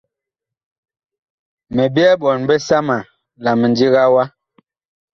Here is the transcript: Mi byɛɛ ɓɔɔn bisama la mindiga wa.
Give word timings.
Mi 1.75 1.83
byɛɛ 1.93 2.13
ɓɔɔn 2.21 2.41
bisama 2.47 2.97
la 3.43 3.51
mindiga 3.59 4.03
wa. 4.13 4.23